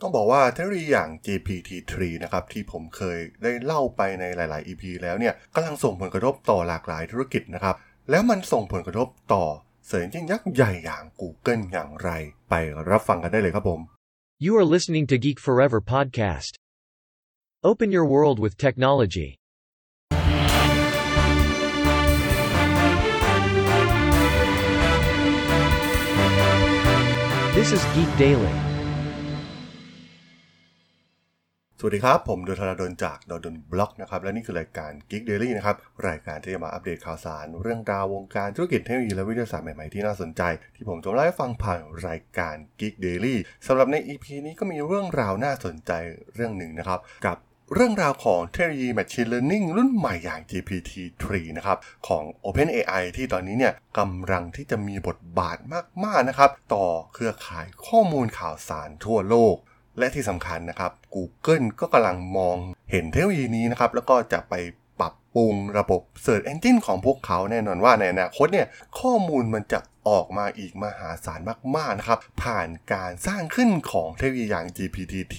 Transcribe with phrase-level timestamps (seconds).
[0.00, 1.92] ต้องบอกว่าเทคโนโลยีอย่าง GPT-3
[2.22, 7.74] นะครับที่ผมเคยได้เล่าไปในหลาย ๆ EP แล้วเนี่ยกำลังส่งผลกระทบต่อหลากหลายธุรกิจนะครับ
[8.10, 9.44] แล้วมันส่งผลกระทบต่อ
[9.86, 12.10] เสิร์ชจิ้งยักษ์ใหญ่อย่าง Google อย่างไร
[12.48, 12.54] ไป
[12.90, 13.80] รับฟังกันได้เลยครับผม
[14.44, 16.52] You are listening to Geek Forever podcast.
[17.70, 19.30] Open your world with technology.
[27.56, 28.65] This is Geek Daily.
[31.80, 35.76] สวัสดีครับ ผมดนทราดนจากดนดนบล็อกนะครับ และนี่คือรายการ Geek Daily นะครับ
[36.08, 40.42] รายการที่จะมาอัปเดตข่าวสาร เรื่องราววงการธุรกิจเทคโนโลยีและวิทยาศาสตร์ใหม่ ๆ ที่น่าสนใจ
[40.76, 45.92] ที่ผมจะมาเล่าให้ฟังผ่านรายการ Geek Daily สำหรับใน EP นี้ก็มีเรื่องราวน่าสนใจ
[46.34, 47.36] เรื่องหนึ่งนะครับ กับ
[47.74, 51.24] เรื่องราวของเทคโนโลยี Machine Learning รุ่นใหม่อย่าง GPT-3
[51.56, 55.58] นะครับของ OpenAI ที่ตอนนี้เนี่ยกำลังที่จะมีบทบาท
[56.04, 59.56] มาก ๆ นะครับ ต่อเครือข่ายข้อมูลข่าวสารทั่วโลก
[59.98, 62.56] และที่สำคัญนะครับ Google ก็กำลังมอง
[62.90, 64.54] เห็นเทคโนโลยีนี้นะครับ แล้วก็จะไป
[65.00, 68.66] ปรับปรุงระบบ Search Engine ของพวกเขาแน่นอนว่าในอนาคตเนี่ย
[69.00, 71.40] ข้อมูลมันจะออกมาอีกมหาศาล
[71.76, 75.36] มาก ๆ นะครับ ผ่านการสร้างขึ้นของเทคโนโลยีอย่าง GPT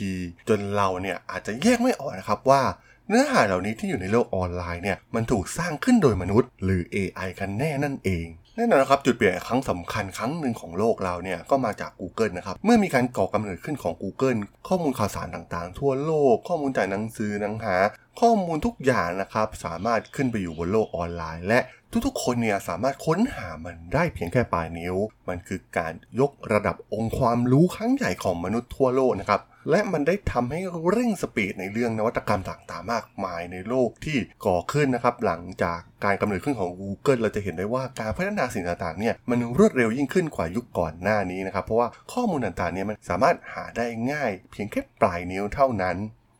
[0.50, 2.62] จนเราเนี่ยอาจจะแยกไม่ออกนะครับว่า
[3.10, 8.28] เนื้อหาเหล่านี้ที่อยู่ในโลกออนไลน์เนี่ยมันถูกสร้างขึ้นโดยมนุษย์ หรือ AI กันแน่นั่นเอง
[8.60, 17.76] แน่นอนนะครับจุดเปลี่ยนครั้งสำคัญครั้งหนึ่งของโลกเราเนี่ยก็มาจาก Google นะครับ เมื่อมีการก่อกำเนิดขึ้นของ Google ข้อมูลข่าวสารต่างๆ ทั่วโลก ข้อมูลจากหนังสือหนังหา
[18.20, 21.60] ข้อมูลทุกอย่างนะครับ สามารถขึ้นไปอยู่บนโลกออนไลน์ และ
[22.06, 24.96] ทุกๆ คนเนี่ยสามารถค้นหามันได้เพียงแค่ปลายนิ้ว
[25.30, 30.60] มันคือการยกระดับองค์ความรู้ครั้งใหญ่ของมนุษย์ทั่วโลกนะครับ และมันได้ทำให้
[30.90, 45.98] เร่งสปีดในเรื่องนวัตกรรมต่างๆ มากมายในโลกที่ก่อขึ้นนะครับ หลังจากการกำเนิดขึ้นของ Google เราจะเห็นได้ว่าการพัฒนาสิ่งต่างๆเนี่ยมันรวดเร็วยิ่งขึ้นกว่ายุคก่อนหน้านี้นะครับ เพราะว่าข้อมูลต่างๆเนี่ยมันสามารถหาได้ง่าย เพียงแค่ปลายนิ้วเท่านั้น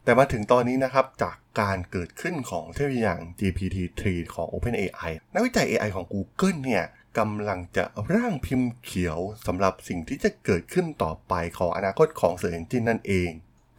[0.08, 4.02] แต่มาถึงตอนนี้นะครับ จากการเกิดขึ้นของเทคโนโลยีอย่าง GPT-3
[4.36, 6.84] ของ OpenAI นักวิจัย AI ของ Google เนี่ย
[7.20, 13.30] กำลังจะร่างพิมพ์เขียวสำหรับสิ่งที่จะเกิดขึ้นต่อไปของอนาคตของ Search Engine นั่นเอง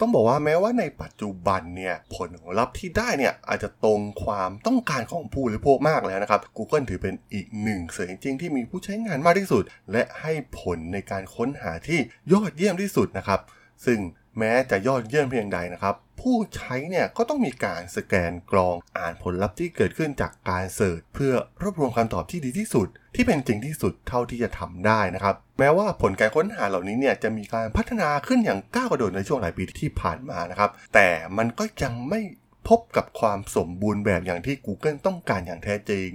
[0.01, 2.29] ต้องบอกว่าแม้ว่าในปัจจุบันเนี่ยผล
[2.59, 12.01] ลัพธ์ที่ได้เนี่ยอาจจะตรงความต้องการของผู้บริโภคมากแล้วนะครับ Google ถือเป็นอีกหนึ่ง Search Engine ที่มีผู้ใช้งานมากที่สุด และให้ผลในการค้นหาที่
[12.33, 13.41] ยอดเยี่ยมที่สุดนะครับ
[13.87, 13.99] ซึ่ง
[14.39, 32.21] แม้จะยอดเยี่ยมเพียงใดนะครับ ผู้ใช้เนี่ยก็ต้องมีการสแกนกรองอ่านผลลัพธ์ที่เกิดขึ้นจากการเสิร์ชเพื่อรวบรวมคำตอบที่ดีที่สุด ที่เป็นจริงที่สุดเท่าที่จะทำได้นะครับแม้ว่าผลการค้นหาเหล่านี้เนี่ยจะมีการพัฒนาขึ้นอย่างก้าวกระโดดในช่วงหลายปีที่ผ่านมานะครับ แต่มันก็ยังไม่
[32.69, 36.09] พบกับความสมบูรณ์แบบอย่างที่ Google ต้องการอย่างแท้จริง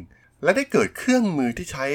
[0.43, 1.85] และได้เกิดเครื่องมือที่ใช้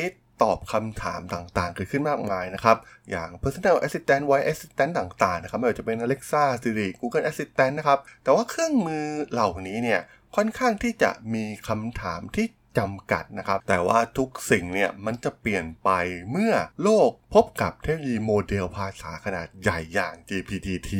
[0.42, 2.76] ตอบคำถามต่างๆ เกิดขึ้นมากมายนะครับ
[3.10, 10.00] อย่าง personal assistant voice assistant ต่างๆ นะครับไม่ว่าจะเป็น Alexa Siri Google Assistant นะครับ แต่ว่าเครื่องมือเหล่านี้เนี่ย
[10.36, 12.46] ค่อนข้างที่จะมีคำถามที่
[12.78, 15.90] จำกัดนะครับ แต่ว่าทุกสิ่งเนี่ยมันจะเปลี่ยนไป
[16.30, 20.90] เมื่อโลกพบกับเทคโนโลยีโมเดลภาษาขนาดใหญ่อย่าง GPT-T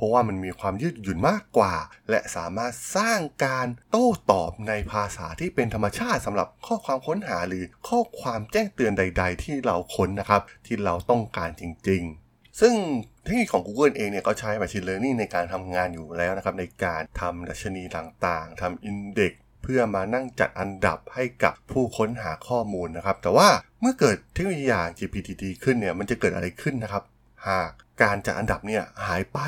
[0.00, 1.74] เพราะว่ามันมีความยืดหยุ่นมากกว่า
[2.10, 12.02] และสามารถสร้างการโต้ตอบในภาษาที่เป็นธรรมชาติสำหรับข้อความค้นหาหรือข้อความแจ้งเตือนใด ๆ ที่เราค้นนะครับ ที่เราต้องการจริง
[12.32, 12.74] ๆ ซึ่ง
[13.22, 23.48] เทคนิคของ Google เองเนี่ยก็ใช้ Machine Learning ในการทำงานอยู่แล้วนะครับ ในการทำดัชนีต่างๆทำอินเด็กเพื่อมานั่งจัดอันดับให้กับผู้ค้นหาข้อมูลนะครับ แต่ว่า
[23.80, 27.04] เมื่อเกิดเทคโนโลยีอย่าง GPT ขึ้นเนี่ยมันจะเกิดอะไรขึ้นนะครับ
[27.48, 27.70] หาก
[28.02, 29.38] การจัดอันดับเนี่ยหายไป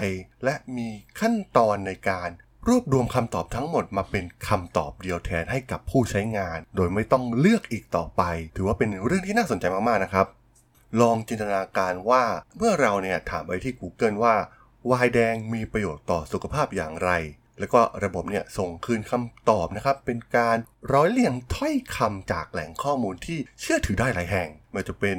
[0.45, 0.89] และมี
[1.21, 2.29] ขั้นตอนในการ
[2.69, 8.23] รวบรวมคำตอบทั้งหมดมาเป็นคำตอบเดียวแทนให้กับผู้ใช้งาน โดยไม่ต้องเลือกอีกต่อไป
[8.57, 10.27] ถือว่าเป็นเรื่องที่น่าสนใจมากๆนะครับ
[11.01, 12.25] ลองจินตนาการว่า
[12.57, 14.35] เมื่อเราเนี่ยถามไปที่ Google ว่า
[14.91, 17.11] วายแดงมีประโยชน์ต่อสุขภาพอย่างไร
[17.59, 20.57] แล้วก็ระบบเนี่ยส่งคืนคำตอบนะครับ เป็นการ
[20.93, 25.17] ร้อยเรียงถ้อยคำจากแหล่งข้อมูลที่เชื่อถือได้หลายแห่งไม่ว่าจะเป็น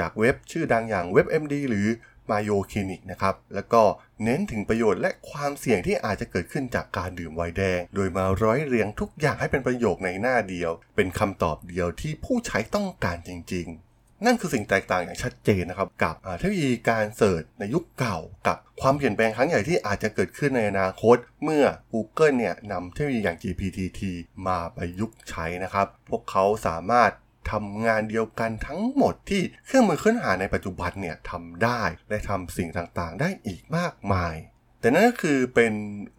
[0.00, 1.86] จากเว็บชื่อดังอย่าง WebMD หรือ
[2.30, 3.82] มาโยคลินิกนะครับ แล้วก็
[4.24, 13.86] เน้นถึงประโยชน์และความเสี่ยงที่อาจจะเกิดขึ้นจากการดื่มไวน์แดง โดยมาร้อยเรียงทุกอย่างให้เป็นประโยคในหน้าเดียว เป็นคำตอบเดียวที่ผู้ใช้ต้องการจริง ๆ
[14.26, 24.00] นั่นคือสิ่งแตกต่างอย่างชัดเจนนะครับ กับเทคโนโลยีการเสิร์ชในยุคเก่า กับความเปลี่ยนแปลงครั้งใหญ่ที่อาจจะเกิดขึ้นในอนาคต เมื่อ Google เนี่ยนำเทคโนโลยีอย่าง GPT-T
[24.46, 27.10] มาประยุกต์ใช้นะครับ พวกเขาสามารถ
[27.52, 34.36] ทำงานเดียวกันทั้งหมดที่เครื่องมือค้นหาในปัจจุบันเนี่ยทำได้และทำสิ่งต่างๆ ได้อีกมากมาย
[34.80, 35.72] แต่นั่นก็คือเป็น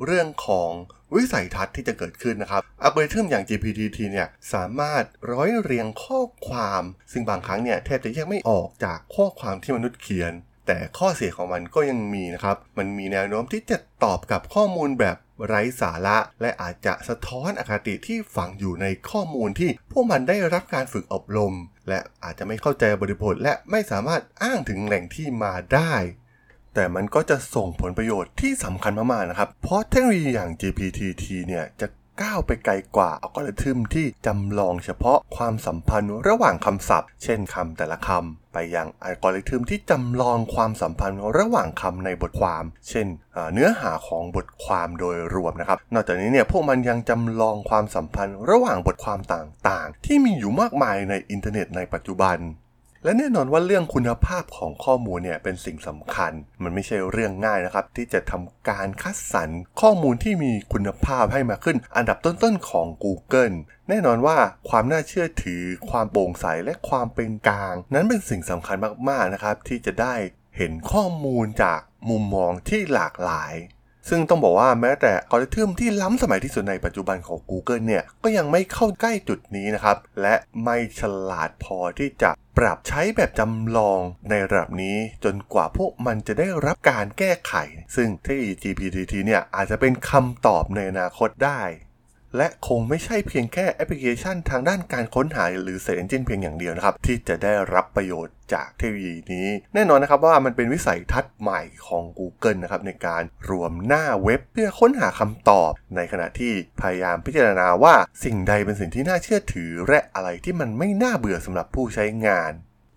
[0.05, 0.71] เรื่องของ
[1.15, 10.33] วิสัยทัศน์ที่จะเกิดขึ้นนะครับ อัลกอริทึมอย่าง GPT-T เนี่ยสามารถร้อยเรียงข้อความ ซึ่งบางครั้งเนี่ยแทบจะแยกไม่ออกจากข้อความที่มนุษย์เขียน
[10.67, 21.53] แต่ข้อเสียของมันก็ยังมีนะครับ มันมีแนวโน้มที่จะตอบกับข้อมูลแบบ ไร้สาระและอาจจะสะท้อนอคติที่ฝังอยู่ในข้อมูลที่พวกมันได้รับการฝึกอบรม
[21.89, 25.93] และอาจจะไม่เข้าใจบริบทและไม่สามารถอ้างถึงแหล่งที่มาได้
[26.73, 31.87] แต่มันก็จะส่งผลประโยชน์ที่สำคัญมากๆนะครับ เพราะเทคโนโลยีอย่าง GPT-T เนี่ยจะ
[32.21, 43.07] ก้าวไปไกลกว่าอัลกอริทึมที่จำลองเฉพาะความสัมพันธ์ระหว่างคำศัพท์ เช่นคำแต่ละคำ ไปยังอัลกอริทึมที่จำลองความสัมพันธ์ระหว่างคำในบทความ เช่น
[43.53, 52.37] เนื้อหาของบทความโดยรวมนะครับ นอกจากนี้เนี่ยพวกมันยังจำลองความสัมพันธ์ระหว่างบทความต่างๆ ที่มีอยู่มากมายในอินเทอร์เน็ตในปัจจุบัน
[53.03, 56.31] และแน่นอนว่าเรื่องคุณภาพของข้อมูลเนี่ยเป็นสิ่งสำคัญ
[56.63, 59.49] มันไม่ใช่เรื่องง่ายนะครับ ที่จะทำการคัดสรร
[59.81, 63.55] ข้อมูลที่มีคุณภาพให้มาขึ้น อันดับต้นๆของ Google
[63.89, 64.37] แน่นอนว่า
[64.69, 68.77] ความน่าเชื่อถือ ความโปร่งใสและความเป็นกลาง นั้นเป็นสิ่งสำคัญ
[69.09, 70.15] มากๆนะครับ ที่จะได้
[70.57, 71.79] เห็นข้อมูลจาก
[72.09, 73.55] มุมมองที่หลากหลาย
[74.09, 87.53] ซึ่งต้องบอกว่าแม้แต่อัลกอริทึมที่ล้ำสมัยที่สุดในปัจจุบันของ Google เนี่ย ก็ยังไม่เข้าใกล้จุดนี้นะครับ และไม่ฉลาดพอที่จะ ปรับใช้แบบจำลองในระดับนี้จนกว่าพวกมันจะได้รับการแก้ไข
[87.95, 91.61] ซึ่งเทคโนโลยี GPT เนี่ยอาจจะเป็นคำตอบในอนาคตได้
[92.35, 112.53] และคงไม่ใช่เพียงแค่แอปพลิเคชันทางด้านการค้นหาหรือ Search Engine เพียงอย่างเดียวนะครับ ที่จะได้รับประโยชน์จากเทคโนโลยีนี้ แน่นอนนะครับว่ามันเป็นวิสัยทัศน์ใหม่ของ Google นะครับในการรวมหน้าเว็บเพื่อค้นหาคำตอบ ในขณะที่พยายามพิจารณาว่าสิ่งใดเป็นสิ่งที่น่าเชื่อถือ และอะไรที่มันไม่น่าเบื่อสำหรับผู้ใช้งาน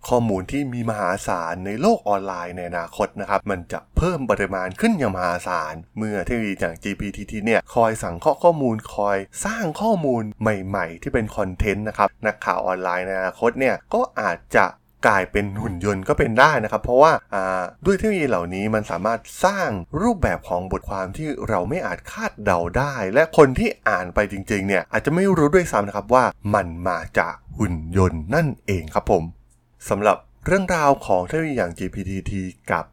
[0.09, 14.65] ข้อมูลที่มีมหาศาลในโลกออนไลน์ในอนาคตนะครับ มันจะเพิ่มปริมาณขึ้นอย่างมหาศาล เมื่อเทคโนโลยีอย่าง GPT เนี่ยคอยสั่งข้อข้อมูลคอยสร้างข้อมูลใหม่ๆ ที่เป็นคอนเทนต์นะครับ นักข่าวออนไลน์ในอนาคตเนี่ยก็อาจจะ
[15.07, 17.11] กลายเป็นหุ่นยนต์ก็เป็นได้นะครับ เพราะว่า
[17.85, 19.69] ด้วยเทคโนโลยีเหล่านี้มันสามารถสร้าง
[20.01, 29.23] รูปแบบของบทความที่เราไม่อาจคาดเดาได้ และคนที่อ่านไปจริงๆเนี่ยอาจจะไม่รู้ด้วยซ้ำนะครับว่ามันมาจากหุ่นยนต์นั่นเองครับผม
[29.89, 30.17] สำหรับ
[30.47, 32.31] เรื่องราวของเทคโนโลยีอย่าง GPT
[32.71, 32.85] กับ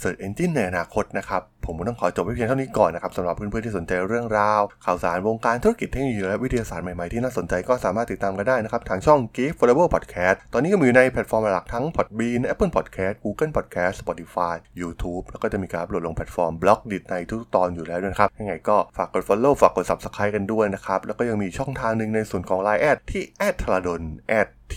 [0.00, 13.94] Search Engine ในอนาคตนะครับ ผมต้องขอจบไว้เพียงเท่านี้ก่อนนะครับสำหรับเพื่อนๆที่สนใจเรื่องราว ข่าวสารวงการธุรกิจเทคโนโลยีและวิทยาศาสตร์ใหม่ๆที่น่าสนใจก็สามารถติดตามกันได้นะครับ ทางช่อง Gift Forever Podcast ตอนนี้ก็มีในแพลตฟอร์มหลักทั้ง Podbean Apple Podcast Google Podcast
[14.02, 24.76] Spotify YouTube แล้วก็จะมีการโหลดลงแพลตฟอร์ม Blockdit ในทุกตอนอยู่แล้วนะครับยังไงก็ฝากกด Follow ฝากกด Subscribe กันด้วยนะครับแล้วก็ยังมีช่องทางหนึ่งในส่วนของ Line แอดที่แอดธรดลแอด T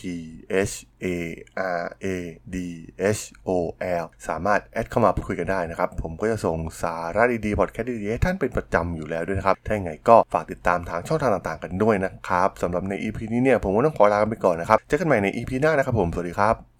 [0.71, 1.07] H A
[1.81, 2.07] R A
[2.53, 2.55] D
[3.17, 3.49] H O
[4.03, 16.76] L สามารถแอดเข้ามาพูดคุยกันได้นะครับ ผมก็จะส่งสาระดีๆพอดแคสต์ดีๆให้ท่านเป็นประจำอยู่แล้วด้วยนะครับ ถ้าอย่างไรก็ฝากติดตามทางช่องทางต่างๆกันด้วยนะครับสำหรับใน EP นี้เนี่ยผมก็ต้องขอลาไปก่อนนะครับ เจอกันใหม่ใน EP หน้านะครับผม สวัสดีครับ